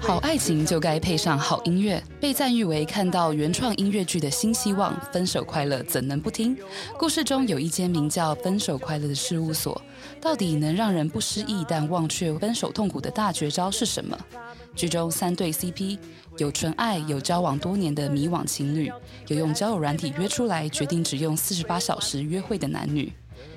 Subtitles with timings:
[0.00, 4.94] 好爱情就该配上好音乐，被赞誉为看到原创音乐剧的新希望。
[5.12, 6.56] 分手快乐怎能不听？
[6.98, 9.80] 故事中有一间名叫“分手快乐”的事务所，
[10.20, 14.18] 到底能让人不失忆但忘却分手痛苦的大绝招是什么？
[14.76, 15.98] 剧中三对 CP，
[16.36, 18.92] 有纯爱，有交往多年的迷惘情侣，
[19.28, 23.12] 有用交友软体约出来，决定只用四十八小时约会的男女。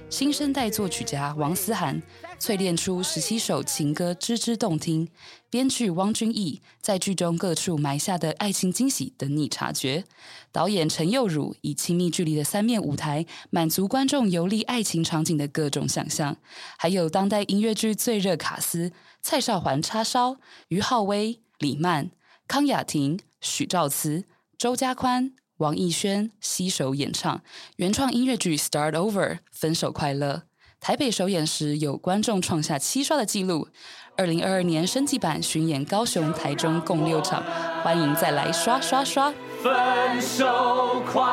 [0.10, 2.02] 新生代作曲家王思涵
[2.40, 5.10] 淬炼出十七首情歌，吱吱动听。
[5.50, 10.06] 编剧汪君毅在剧中各处埋下的爱情惊喜等你察觉。
[10.52, 16.38] 导演陈佑儒以亲密距离的三面舞台，满足观众游历爱情场景的各种想象。
[16.78, 18.94] 还有当代音乐剧最热卡司。
[19.22, 20.38] 蔡少环叉烧、
[20.70, 22.12] 于浩威、李曼、
[22.48, 24.24] 康雅婷、许兆慈、
[24.58, 27.42] 周家宽、王艺轩携手演唱
[27.78, 29.12] 原创音乐剧《Start Over》
[29.52, 30.44] 分手快乐。
[30.80, 33.68] 台北首演时有观众创下七刷的纪录。
[34.16, 37.44] 二零二二年升级版巡演高雄、台中共六场，
[37.84, 39.34] 欢迎再来刷刷刷！
[39.64, 41.24] 分手快。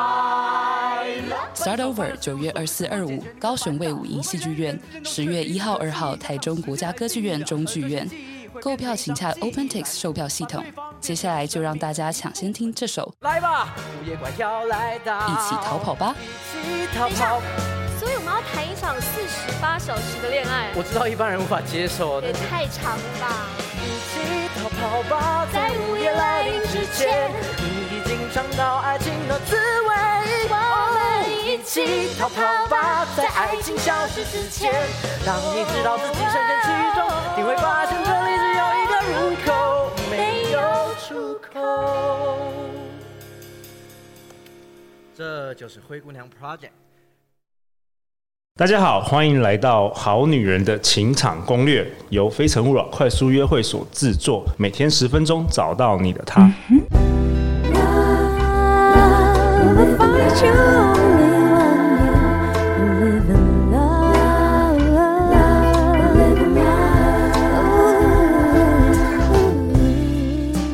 [1.53, 8.09] Start Over，九月二四、二五，高雄卫武营戏剧院；十月一号、二号，台中国家歌剧院中剧院。
[8.61, 10.63] 购票请洽 OpenTix 售票系统。
[10.99, 13.13] 接下来就让大家抢先听这首。
[13.21, 16.15] 来吧，午夜怪跳来到，一起逃跑吧！
[16.63, 17.41] 一起逃跑。
[17.99, 20.69] 所以我们要谈一场四十八小时的恋爱。
[20.75, 22.27] 我知道一般人无法接受的。
[22.27, 23.47] 也太长了吧！
[23.79, 29.95] 一起逃跑吧，在午夜来临之前，你已经尝到爱情的滋味。
[30.49, 30.55] 我
[30.93, 31.01] 们
[31.45, 34.73] 一起逃跑吧，在爱情消失之前。
[35.25, 36.67] 当你知道自己深陷其
[36.99, 37.95] 中，你会发现
[45.15, 46.71] 这就是灰姑娘 Project。
[48.57, 56.51] 大家好，欢迎来到《好女人的情场攻略》，由非诚勿扰快速约会所制作，每天十分钟，找到你的他。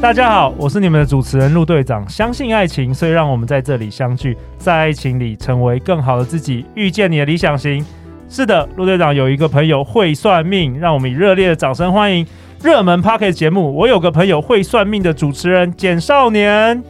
[0.01, 2.09] 大家好，我是你们的主持人陆队长。
[2.09, 7.85] 相信爱情，所以让我们在这里相聚，在爱情里成为更好的自己，遇见你的理想型。
[8.27, 12.25] 是的，陆队长有一个朋友会算命，让我们以热烈的掌声欢迎
[12.63, 13.73] 热门 p o c k e t 节目。
[13.75, 16.83] 我有个朋友会算命的主持人简少年。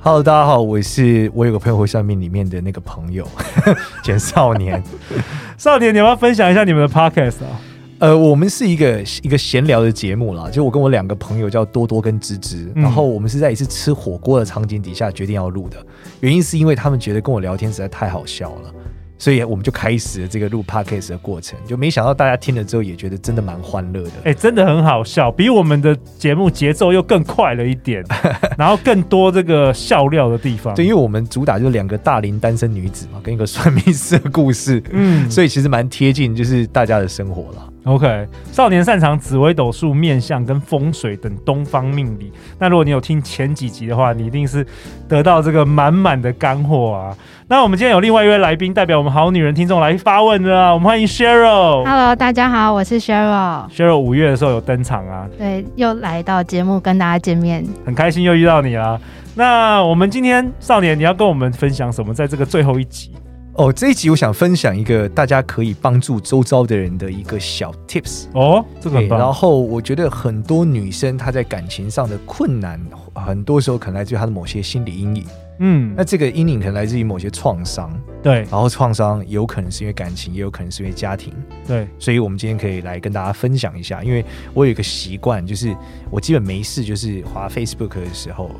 [0.00, 3.24] Hello，大家好，我是我有个朋友会算命里面的那个朋友
[4.02, 4.82] 简少年。
[5.56, 7.60] 少年，你要不要分享一下你们的 Podcast 啊？
[7.98, 15.76] 呃，我们是一个一个闲聊的节目啦，就我跟我两个朋友叫多多跟芝芝，嗯、然后我们是在一次吃火锅的场景底下决定要录的，
[16.20, 18.72] 原因是因为他们觉得跟我聊天实在太好笑了。
[19.18, 24.10] 所以我们就开始了这个录 podcast 的过程，就没想到大家听了之后也觉得真的蛮欢乐的。
[24.24, 28.04] 哎、欸，真的很好笑，比我们的节目节奏又更快了一点，
[28.58, 30.74] 然后更多这个笑料的地方。
[30.74, 37.72] 对，因为我们主打就是两个大龄单身女子嘛，跟一个算命师的故事，嗯，所以其实蛮贴近就是大家的生活了。
[37.86, 42.32] OK，少年擅长紫微斗数、面相跟风水等东方命理。
[42.58, 44.66] 那如果你有听前几集的话，你一定是
[45.08, 47.16] 得到这个满满的干货啊。
[47.46, 51.84] 那我们今天有另外一位来宾，代表我们好女人听众来发问的，我们欢迎 Cheryl。
[51.84, 53.70] Hello，大家好，我是 Cheryl。
[53.70, 59.00] Cheryl 五月的时候有登场啊，对，又来到节目跟大家见面，很开心又遇到你了。
[59.36, 62.12] 那我们今天少年，你要跟我们分享什么？
[62.12, 63.12] 在这个最后一集。
[63.58, 69.18] 哦，这一集我想分享一个大家可以帮助周遭的人的一个小 tips 哦，这个很棒。
[69.18, 72.78] 然后我觉得很多女生她在感情上的困难，
[73.14, 75.24] 很多时候可能来自于她的某些心理阴影。
[75.60, 77.90] 嗯，那这个阴影可能来自于某些创伤。
[78.22, 81.32] 对，然后创伤有可能是因为感情，也有可能是因为家庭。
[81.66, 84.22] 对，所以我们今天可以来跟大家分享一下，因为
[84.52, 85.74] 我有一个习惯，就是
[86.10, 88.50] 我基本没事就是滑 Facebook 的时候，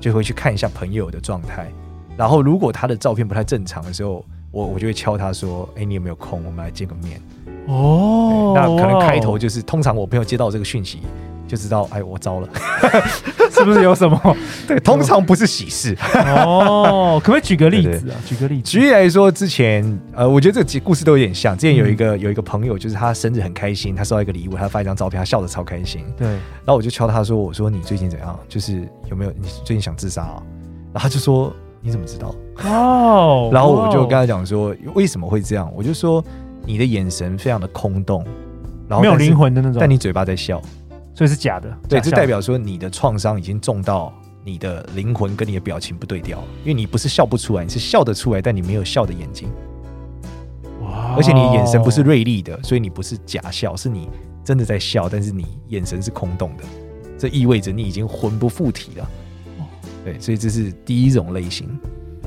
[0.00, 1.68] 就会去看一下朋友的状态。
[2.16, 6.42] 然后如果他的照片不太正常的时候，我我就会敲他说：“哎、欸，你有没有空？
[6.44, 7.20] 我们来见个面。”
[7.66, 11.00] 哦，那可能开头就是，通常我朋友接到这个讯息，
[11.48, 12.48] 就知道，哎，我糟了，
[13.50, 14.36] 是不是有什么？
[14.68, 15.96] 对，通常不是喜事。
[16.14, 18.16] 哦，可不可以举个例子啊？
[18.26, 18.70] 举个例子。
[18.70, 21.56] 举例来说，之前呃，我觉得这个故事都有点像。
[21.56, 26.04] 之前有一个、嗯、有一个朋友，就是他生日很开心，他收到一个礼物，他发一张照片，他笑得超开心。
[26.16, 28.38] 对，然后我就敲他说：“我说你最近怎样？
[28.46, 30.42] 就是有没有你最近想自杀啊？”
[30.92, 31.50] 然后他就说。
[31.84, 32.34] 你怎么知道？
[32.64, 35.70] 哦，然后我就跟他讲说，为什么会这样？
[35.76, 36.24] 我就说
[36.64, 38.24] 你的眼神非常的空洞，
[38.88, 40.62] 然后没有灵魂的那种，但你嘴巴在笑，
[41.14, 41.70] 所以是假的。
[41.86, 44.10] 对，这代表说你的创伤已经重到
[44.42, 49.50] 你的灵魂跟你的表情不对调，因为你不是笑不出来，你是笑得出来，但你没有笑的眼睛。
[50.82, 51.14] 哇！
[51.18, 54.08] 而且你的眼神不是锐利的，所以你不是假笑，是你
[54.42, 56.64] 真的在笑，但是你眼神是空洞的，
[57.18, 59.06] 这意味着你已经魂不附体了。
[60.04, 61.68] 对，所以这是第一种类型。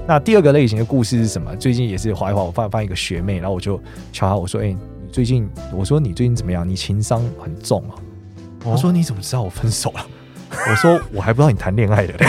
[0.07, 1.55] 那第二个类型的故事是什么？
[1.57, 3.79] 最近也是划一划，我发发一个学妹，然后我就
[4.11, 4.77] 敲她，我说：“哎、欸，你
[5.11, 6.67] 最近，我说你最近怎么样？
[6.67, 7.95] 你情商很重啊。”
[8.63, 10.05] 她说：“你怎么知道我分手了？”
[10.69, 12.25] 我说：“我还不知道你谈恋爱的嘞。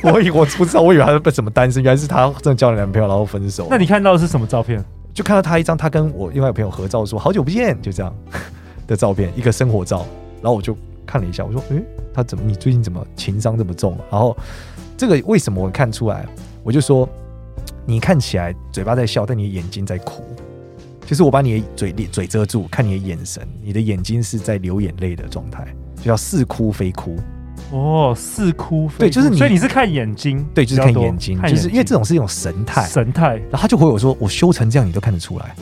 [0.02, 3.66] 我以我不知道，我以为他是被什么单身，原来是他真的交了男朋友，然后分手。
[3.70, 4.82] 那你看到的是什么照片？
[5.12, 8.14] 就看到他一张他跟我另外一个朋友合照，说好久不见，就这样
[8.86, 10.06] 的照片，一个生活照。
[10.40, 10.74] 然后我就
[11.08, 12.44] 看了一下，我说：“诶、欸，他怎么？
[12.46, 14.36] 你最近怎么情商这么重？”然后
[14.94, 16.26] 这个为什么我看出来？
[16.62, 17.08] 我就说
[17.86, 20.22] ：“你看起来嘴巴在笑，但你的眼睛在哭。
[21.06, 25.66] 就是我把你的嘴嘴遮住，看你的眼神，你的眼睛是在流眼泪的状态，
[25.96, 27.16] 就叫似哭非哭。”
[27.72, 33.36] 哦，似哭非哭，对，就是你，所以你是看眼睛，对，就是看眼睛，就是因为这种是一种神态，神态。
[33.50, 35.54] 然后他就回我说：“我修成这样，你都看得出来。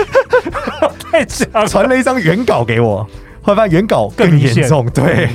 [1.12, 3.06] ”太假了，传了一张原稿给我。
[3.42, 5.28] 后来发现原稿更严重，对，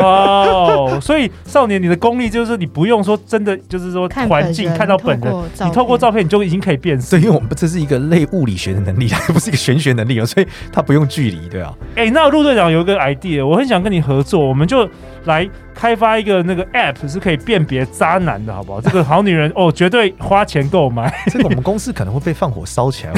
[0.00, 7.10] 哇，所以少年，你的功力就是你不用说真的，就是说环境看到本人，你透过照片你就已经可以辨识。
[7.10, 11.72] 对，因为我们这是一个类物理学的能力，它不是一个玄学能力， 所以它不用距离，对啊。
[11.94, 14.88] 哎、欸，那陆队长有一个 idea，我很想跟你合作，我们就
[15.24, 18.80] 来开发一个那个 app，是可以辨别渣男的，好不好？
[18.80, 21.12] 这个好女人哦，绝对花钱购买。
[21.28, 23.12] 这个我们公司可能会被放火烧起来。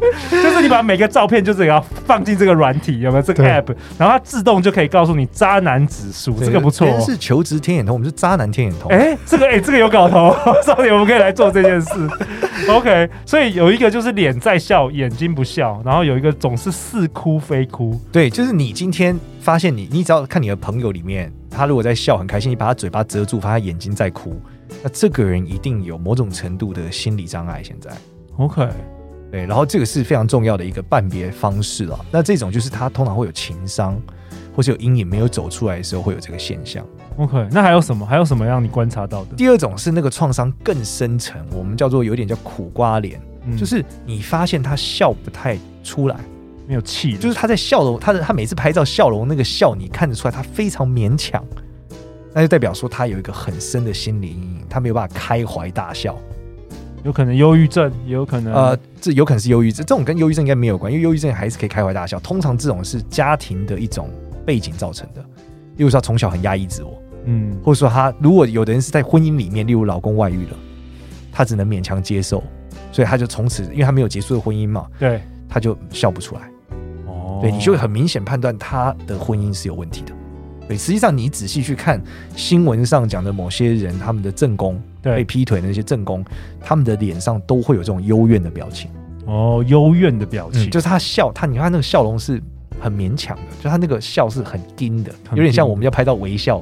[0.30, 3.74] 就是你把每个照片就是要放进这个软体，有没有这个 app？
[3.98, 7.00] 然后它自动就可以告诉你渣男指数，这个不错、哦。
[7.00, 8.90] 是求职天眼通，我们是渣男天眼通。
[8.90, 10.34] 哎、欸， 这个哎、欸，这个有搞头，
[10.64, 12.08] 少年我们可以来做这件事。
[12.68, 17.98] OK，所以有一个就是脸在笑，眼睛不笑，然后有一个总是似哭非哭。
[18.10, 24.40] 对，就是你今天发现你，你只要看你的朋友里面，他如果在笑很开心，你把他嘴巴遮住，发现眼睛在哭，
[24.82, 27.60] 那这个人一定有某种程度的心理障碍。
[27.62, 27.90] 现在
[28.38, 28.66] ，OK。
[29.30, 31.98] 对，然后这个是非常重要的一个判别方式了。
[32.10, 34.00] 那这种就是他通常会有情商，
[34.54, 36.86] 或是有阴影没有走出来的时候会有这个现象。
[37.16, 38.06] OK，那还有什么？
[38.06, 39.34] 还有什么让你观察到的？
[39.36, 46.16] 第二种是那个创伤更深层，我们叫做有点叫苦瓜脸，嗯、就是你发现他笑不太出来，
[46.68, 51.42] 没有气，就是他在笑容，他的他每次拍照笑容那个笑，你看得出来他非常勉强，
[52.32, 56.16] 那就代表说他有一个很深的心理阴影，他没有办法开怀大笑。
[57.06, 59.86] 有可能忧郁症，也有可能呃，这有可能是忧郁症。
[59.86, 62.18] 这种跟忧郁症应该没有关，因为忧郁症还是可以开怀大笑。
[62.18, 64.10] 通常这种是家庭的一种
[64.44, 65.20] 背景造成的，
[65.76, 70.56] 例如说他从小很压抑自我，嗯，或者说他如果有的人是在婚姻里面，例如老公外遇了，
[71.30, 72.42] 他只能勉强接受，
[72.90, 76.40] 所以他就从此，因为他没有结束的婚姻嘛，对，他就笑不出来。
[77.06, 80.12] 哦，对，你就会很明显判断他的婚姻是有问题的。
[80.68, 82.02] 对，实际上你仔细去看
[82.34, 84.80] 新闻上讲的某些人，他们的正宫。
[85.02, 86.24] 被劈腿的那些正宫，
[86.60, 88.90] 他们的脸上都会有这种幽怨的表情。
[89.24, 92.42] 哦，幽怨的表情，嗯、就是他笑，他你看他那个笑容是
[92.80, 96.60] 很勉强的，就他那个笑是很硬的，有点像我们要拍到微笑。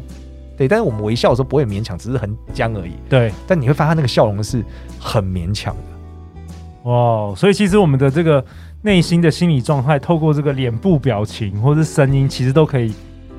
[0.59, 2.93] 对，但是我们微笑的时候不会勉强，只是很僵而已。
[3.09, 4.63] 对，但你会发现他那个笑容是
[5.01, 6.91] 很勉强的。
[6.91, 8.45] 哇，所以其实我们的这个
[8.83, 12.93] 内心的心理状态，透过这个脸部表情或是声音，其实都可以。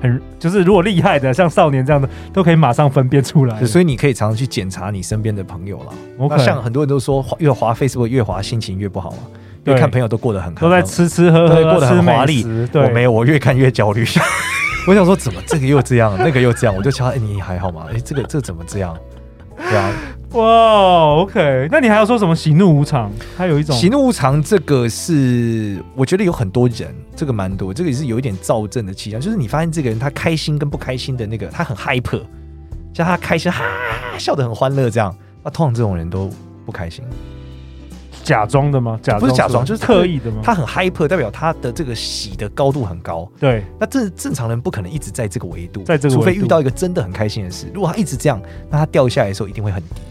[0.06, 3.64] 很就是，如果厉害的，像少年这样的，都可以马上分辨出来。
[3.64, 5.92] 所以你可以常常去检查你身边的朋友了。
[6.28, 9.18] 那像很多人都说，越滑 Facebook 越滑心情越不好嘛，
[9.64, 12.46] 越看朋友都过得很，都在吃吃喝喝，过得很华丽。
[12.74, 14.04] 我没有，我越看越焦虑。
[14.86, 16.76] 我想说，怎么这个又这样，那个又这样？
[16.76, 17.86] 我就瞧，哎、欸，你还好吗？
[17.90, 18.96] 哎、欸，这个这个、怎么这样？
[19.56, 19.90] 对啊。
[20.32, 23.10] 哇、wow，OK，那你还要说什么喜怒无常？
[23.36, 32.22] 还有一种喜怒无常，这个是我觉得有很多人，这个蛮多，这个也是有一点躁症的倾向，就是你发现这个人他开心跟不开心的那个，他很 hyper，
[32.92, 33.64] 像他开心哈
[34.18, 36.28] 笑得很欢乐这样，那通常这种人都
[36.66, 37.04] 不开心。
[38.24, 38.98] 假装的吗？
[39.00, 40.40] 假装不是假装，就是刻意的吗？
[40.42, 43.30] 他很 hyper，代表他的这个喜的高度很高。
[43.38, 47.70] 对，那正正常人不可能一直在这个维度，在这个维度，除非遇到一个真的很开心的事。
[47.72, 50.02] 如果他一直这样，那他掉下来的时候一定会很低。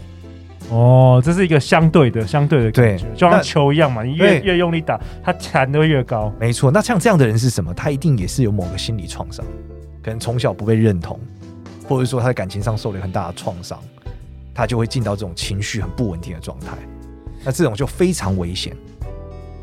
[0.70, 6.32] 哦，这是一个相对的、相对的感觉，对就像球一样嘛，你越越用力打，它弹的会越高。
[6.40, 7.72] 没错，那像这样的人是什么？
[7.72, 9.44] 他一定也是有某个心理创伤，
[10.02, 11.20] 可能从小不被认同，
[11.88, 13.78] 或者说他在感情上受了很大的创伤，
[14.52, 16.76] 他就会进到这种情绪很不稳定的状态。
[17.44, 18.76] 那这种就非常危险。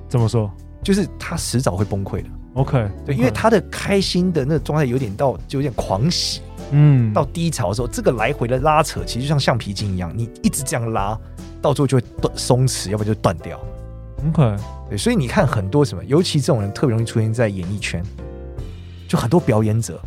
[0.08, 0.50] 怎么说？
[0.82, 2.30] 就是他迟早会崩溃的。
[2.54, 6.40] OK，对，因为他的开心的那个状态有点到，就有点狂喜。
[6.74, 11.18] 嗯，到低潮的时候，这个来回的拉扯，其实就像橡皮筋一样，你一直这样拉，
[11.62, 13.60] 到最后就会断松弛，要不然就断掉。
[14.30, 14.56] OK，
[14.90, 18.02] 对，所以你看很多什么，尤其这种人特别容易出现在演艺圈，
[19.08, 20.00] 就很多表演者，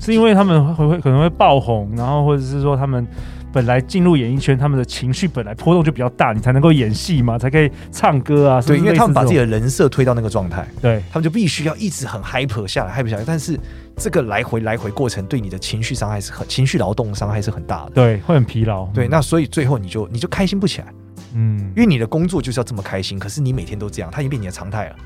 [0.00, 3.06] 是因为他们会会可能会爆红，然后或者是说他们
[3.52, 8.60] 本来进入演艺圈，他们的情绪本来波动就比较大，你才能够演戏嘛，才可以唱歌啊。
[8.62, 13.22] 对，因为他们把自己的人人设推到那个状态，对他们就必须要一直很 hyper 下来，hyper 下来。
[13.24, 13.56] 但是
[13.96, 17.90] 这个来回来回过程，对你的情绪伤害是很情绪劳动伤害是很大的。
[17.90, 18.86] 对，会很疲劳。
[18.86, 20.86] 对，那所以最后你就你就开心不起来，
[21.34, 24.96] 嗯，因为你的工作就是要这么开心，可是你每天都这样，它已经变你的常态了，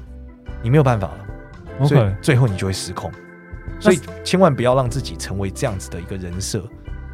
[0.62, 3.10] 你没有办法了，所以最后你就会失控。
[3.78, 6.62] 所以千万不要让自己成为这样子的一个人设，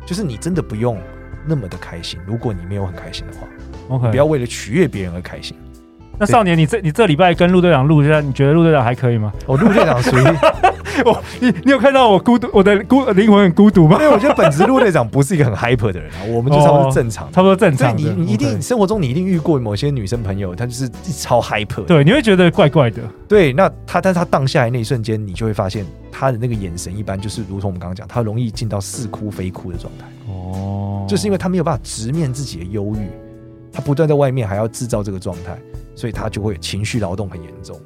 [0.07, 0.97] 就是你真的不用
[1.45, 2.21] 那么的开心。
[2.25, 3.49] 如果你没有很开心的话
[3.89, 5.57] ，OK，不要为了取悦别人而开心。
[6.19, 9.33] 那少年，你这你这礼拜跟陆队长录一下，你觉得陆队长还可以吗？
[9.45, 10.23] 我陆队长属于
[11.05, 13.97] 我，你你有看到我孤独，我的孤灵魂很孤独吗？
[14.01, 17.97] 因为我觉得本职陆队长不是一个很 hyper 的人啊，我们就差不多是正常，差不多正常。
[17.97, 23.03] 你你一定生活中你一定遇过某些女生朋友，她就是超 hyper，对，你会觉得怪怪的。
[23.29, 30.07] 对，那她但是她荡下来那一瞬间，你就会发现她的那个眼神一般就是如同我们刚刚讲，她容易进到似哭非哭的状态。
[30.29, 33.09] 哦，就是因为她没有办法直面自己的忧郁，
[33.73, 35.57] 她不断在外面还要制造这个状态。
[35.95, 37.79] 所以她就会情绪劳动很严重。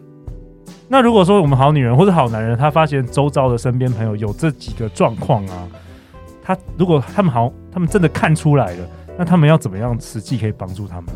[0.89, 5.69] 那如果说我们好女人或者好男人，他发现周遭的身边朋友有这几个状况啊，
[6.43, 8.89] 他如果他们好，他们真的看出来了，
[9.19, 11.07] 那他们要怎么样实际可以帮助他们？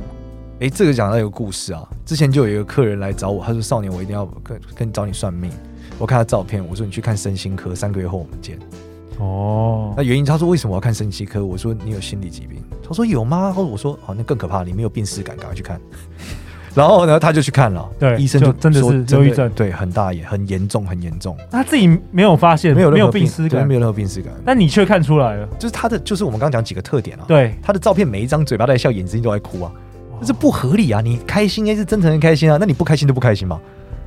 [0.55, 5.50] 哎、欸，这个讲到一个故事啊，之前就有一个客人来找我，他说：“少年，我一定要跟跟你找你算命。”
[5.99, 8.59] 我看他照片，我说：“你去看身心科，三个月后我们见。”
[9.19, 15.81] 哦，那原因他说：“为什么我要看身心科？”我说：“你有心理疾病。”他说：“有吗？”我说：“好，那更可怕，你没有病耻感，赶快去看。”
[16.75, 21.37] 然后呢，他就去看了，对，医生就真的是忧郁症，对，很大也很严重，很严重。
[21.50, 27.25] 他自己没有发现，没有没有病识感，没有任何病识感，但你却看出来了，就是他的，就是我们刚刚讲几个特点啊。
[27.27, 29.73] 对，他的照片每一张嘴巴在笑，眼睛都在哭啊，
[30.21, 31.00] 这是不合理啊！
[31.00, 33.61] 你开心应该是真诚的开心啊，那你不开心就不开心嘛？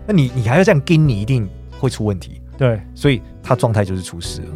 [0.06, 2.40] 那你你还要这样跟，你一定会出问题。
[2.58, 4.48] 对，所以他状态就是出事了。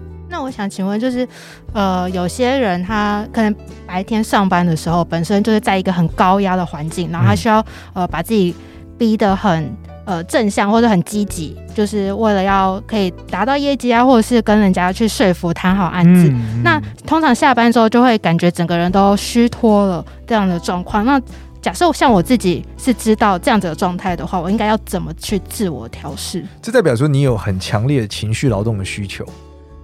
[0.48, 1.28] 那我想请问，就是
[1.74, 3.54] 呃，有些人他可能
[3.86, 8.56] 白天上班的时候，本身就是在一个很高压的环境，然后他需要、嗯、呃把自己
[8.98, 9.70] 逼得很
[10.06, 16.34] 呃正向或者很积极，就是为了要可以达到业绩啊，或者是跟人家去说服谈好案子。
[16.64, 21.04] 那通常下班之后就会感觉整个人都虚脱了这样的状况。
[21.04, 21.22] 那
[21.62, 26.46] 假设像我自己是知道这样子的状态的话，我应该要怎么去自我调试？
[26.62, 29.26] 这代表说你有很强烈的情绪劳动的需求。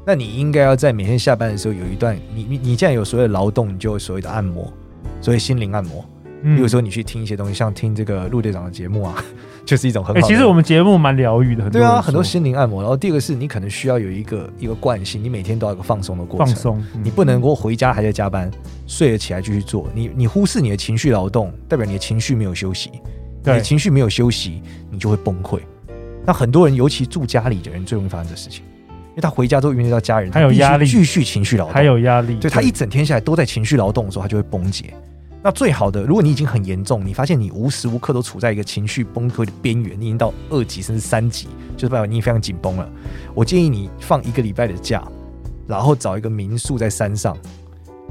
[0.06, 4.72] 那你应该要在每天下班的时候有一段，你你你既然有所谓的劳动，你就有所谓的按摩，
[5.22, 6.04] 所谓心灵按摩。
[6.42, 9.16] 嗯，比如说你去听一些东西，像听这个陆队长的节目啊，
[9.66, 12.82] 就是一种很好其实我们节目蛮疗愈的，很多对啊，很多心灵按摩。
[12.82, 16.48] 然后第二个是你可能需要有一个一个惯性，你每天都要有一个放松的过程。
[16.48, 18.52] 放松，你不能够回家还在加班，
[18.86, 19.88] 睡了起来继续做。
[19.96, 22.90] 你你忽视你的情绪劳动，代表你的情绪没有休息。
[23.42, 25.62] 对，你的情绪没有休息，你就会崩溃。
[26.26, 28.66] 那很多人，尤其住家里的人，最容易发生这事情。
[29.14, 32.36] 因为他回家之后遇到家人，他有压力，继续情绪劳动，还有压力。
[32.36, 34.94] 对，他一整天下来都在情绪劳动的时候，他就会崩解。
[35.44, 42.90] 那最好的，如果你已经很严重，你发现你无时无刻都处在一个情绪崩溃的边缘，你已经到二级甚至三级，就是代表你非常紧绷了。
[43.36, 45.04] 我建议你放一个礼拜的假，
[45.68, 47.38] 然后找一个民宿在山上，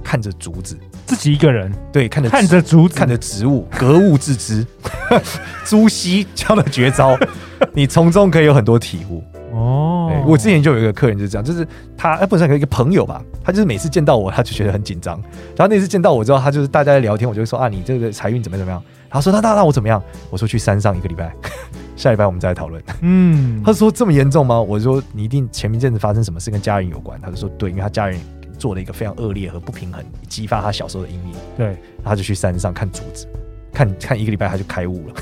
[0.04, 4.66] 看着竹子，自己一个人，对，看着看着竹子，看着植物，格物致知，
[5.64, 7.18] 朱熹教的绝招，
[7.73, 9.25] 你从中可以有很多体悟。
[9.54, 9.91] 哦，
[10.25, 15.21] 我之前就有一个客人就是这样，就是他，哎，不是一个朋友吧，他就是每次见到我，他就觉得很紧张。
[15.57, 18.83] 然后那次见到我之后，他就是大家在聊天，我就会说啊，你这个财运怎么怎么样？
[19.11, 20.02] 他说那那那我怎么样？
[20.31, 21.35] 我说去山上一个礼拜，
[21.97, 22.83] 下礼拜我们再来讨论。
[23.02, 24.61] 嗯， 他说这么严重吗？
[24.61, 27.21] 我说你一定前一阵子发生什么事跟家人有关。
[27.21, 28.19] 他就说对，因为他家人
[28.59, 31.35] 做了一个非常恶劣和不平衡，激发他小时候的阴影。
[31.57, 33.26] 对，他就去山上看竹子，
[33.73, 35.14] 看看一个礼拜他就开悟了。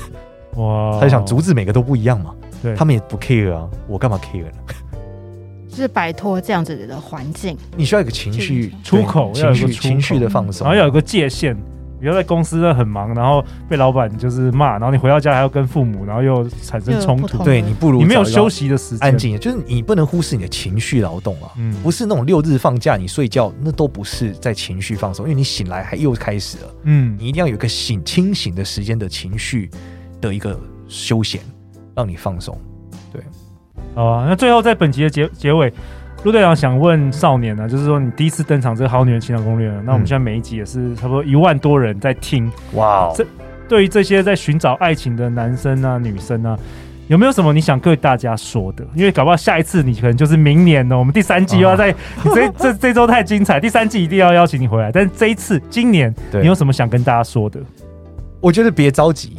[0.61, 2.33] 哇，他就想竹子每个都不一样嘛。
[2.61, 4.51] 对他们也不 care 啊，我干嘛 care 呢？
[5.71, 11.57] 就是摆脱这样子的环境，你需要一个情绪出口，情绪情绪的放松，然后要有个界限。
[11.99, 17.43] 比如在公司很忙，然后被老板就是骂，然后你回到家还要跟父母，然后又产生冲突。
[17.43, 21.51] 对，你不如你没有休息的时间，安静，就是你不能忽视你的情绪劳动啊。
[21.57, 26.75] 嗯，不是那种六日放假你睡觉，那都不是在情绪放松，因为你醒来还又开始了。
[26.85, 29.69] 嗯，你一定要有一个醒清醒的时间的情绪
[30.19, 31.39] 的一个休闲。
[31.93, 32.57] 让你放松，
[33.11, 33.21] 对，
[33.93, 34.25] 好啊。
[34.27, 35.71] 那最后在本集的结结尾，
[36.23, 43.13] 陆队长想问少年呢，就是说你第一次登场这个《好女人情场攻略》，那我们现在每一集也是差不多一万多人在听，哇、哦！
[43.15, 43.25] 这
[43.67, 46.57] 对于这些在寻找爱情的男生啊、女生啊，
[47.07, 48.85] 有没有什么你想对大家说的？
[48.93, 51.93] 因为搞不好下一次你可能就是明年呢，我们第三季又要在，
[52.57, 54.91] 这这周太精彩，第三季一定要邀请你回来。
[54.91, 57.59] 但是这一次今年，你有什么想跟大家说的？
[58.39, 59.37] 我觉得别着急。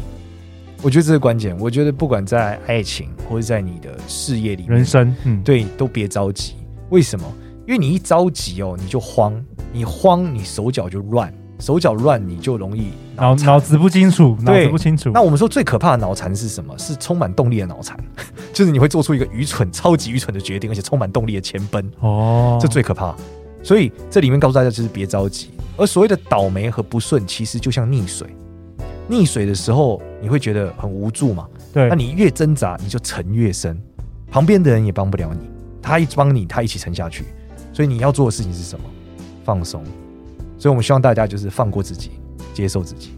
[0.82, 1.56] 我觉得这是关键。
[1.58, 6.54] 我觉得不管在爱情或者在你的事业里面，人生，嗯，对，都别着急。
[6.90, 7.24] 为什么？
[7.66, 9.32] 因为你一着急哦，你就慌，
[9.72, 15.10] 你慌，你手脚就乱，手脚乱你就容易脑脑子不清楚，脑对子不清楚。
[15.14, 16.76] 那我们说最可怕的脑残是什么？
[16.76, 17.96] 是充满动力的脑残，
[18.52, 21.88] 就是你会做出一个愚蠢、超级愚蠢的决定，而且充满动力的前奔。
[22.00, 23.14] 哦，这最可怕。
[23.62, 25.50] 所以这里面告诉大家就是别着急。
[25.76, 28.26] 而所谓的倒霉和不顺，其实就像溺水。
[29.12, 31.46] 溺水的时候，你会觉得很无助嘛？
[31.70, 33.78] 对，那你越挣扎，你就沉越深，
[34.30, 35.50] 旁边的人也帮不了你，
[35.82, 37.26] 他一帮你，他一起沉下去。
[37.74, 38.84] 所以你要做的事情是什么？
[39.44, 39.84] 放松。
[40.58, 42.12] 所以我们希望大家就是放过自己，
[42.54, 43.12] 接受自己。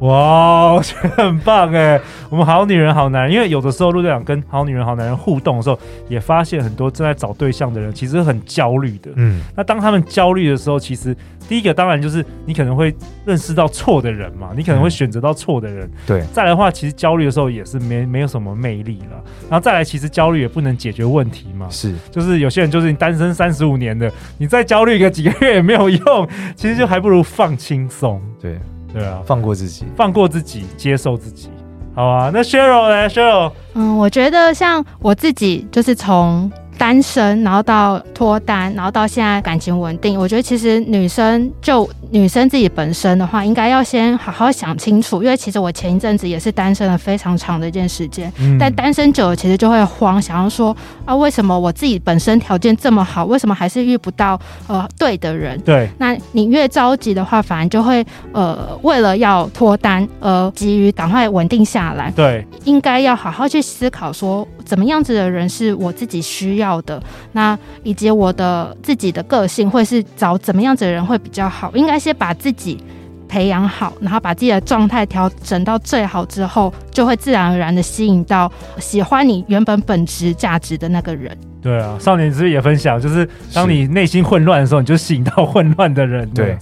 [0.00, 1.98] 哇，我觉得很棒哎！
[2.28, 9.10] 我们好女人好男人，因为有的时候陆队长跟好女人好男人互动的时候，也发现很多正在找对象的人其实很焦虑的。
[9.14, 11.16] 嗯，那当他们焦虑的时候，其实
[11.48, 15.88] 第一个当然就是你可能会认识到错的人嘛，你可能会选择到错的人。
[16.04, 19.22] 对，再来的话，其实焦虑的时候也是没没有什么魅力了。
[19.48, 21.68] 然后再来，其实焦虑也不能解决问题嘛。
[21.70, 28.20] 是，就是有些人就是你单身三十五年的，你再焦虑个几个月也没有用，其实就还不如放轻松。
[28.42, 28.58] 对。
[28.94, 31.50] 对啊，放过自己，放过自己，接受自己，
[31.94, 32.30] 好啊。
[32.32, 40.18] 那 Cheryl 呢？Cheryl，嗯，我觉得像我自己，就是从单身，然后到脱单，然后到现在感情稳定。
[40.18, 55.58] 我觉得其实女生就女生自己本身的话，应该要先好好想清楚，因为其实我前一阵子也是单身了非常长的一段时间，嗯、但单身久了其实就会慌，想要说啊，为什么我自己本身条件这么好，为什么还是遇不到呃对的人？
[55.60, 62.10] 对，那你越着急的话，反而就会呃为了要脱单而急于赶快稳定下来。
[62.10, 67.02] 对，应该要好好去思考说，怎么样子的人是我自己需要的，
[67.32, 71.94] 那以及我的自己的个性会是找怎么样子的人会比较好，应该。
[72.04, 72.84] 先把自己
[73.26, 81.34] 培养好，然后把自己的状态调整到最好之后，就会自然而然的吸引到喜欢你原本本质价值的那个人。
[81.62, 83.00] 对啊，少年是不是也分享？
[83.00, 86.28] 就是当你内心混乱的时候，你就吸引到混乱的人。
[86.30, 86.58] 对，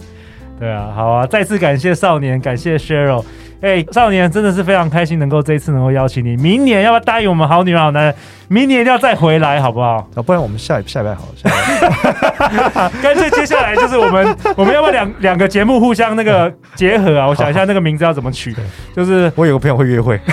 [0.61, 3.25] 对啊，好啊，再次感谢少年，感谢 Cheryl。
[3.63, 6.37] 哎、欸，少年真的是非常开心，能够这一次能够邀请你。
[6.37, 8.15] 明年要不要答应我们好女人好男人？
[8.49, 10.07] 明年一定要再回来，好不好？
[10.17, 12.91] 啊，不然我们下一下一拜好了。
[13.01, 17.29] 干脆接下来就是我们， 我们要不要两两个节目互相那个结合啊？
[17.29, 18.53] 我想一下那个名字要怎么取？
[18.97, 20.21] 就是我有个朋友会约会。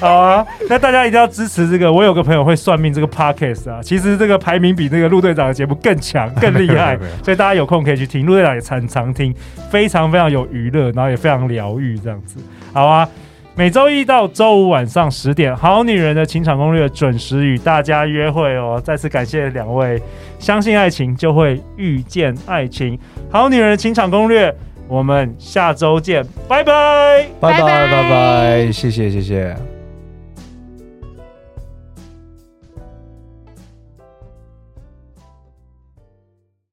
[0.02, 1.92] 好啊，那大家一定要支持这个。
[1.92, 8.24] 我有个朋友会算命，这个 podcast 啊，其实这个排名比那个陆队长的节目更强、更厉害， 所以大家有空可以去听。
[8.24, 9.34] 陆队长也常常听，
[9.70, 12.40] 非常非常有娱乐，然后也非常疗愈，这样子。
[12.72, 13.06] 好啊，
[13.54, 18.80] 每周一到周五晚上十点，《好女人的情场攻略》准时与大家约会哦。
[18.82, 20.00] 再次感谢两位，
[20.38, 22.96] 相信爱情就会遇见爱情，
[23.30, 24.50] 《好女人的情场攻略》，
[24.88, 29.79] 我们下周见，拜拜，拜拜，拜拜，谢谢，谢谢。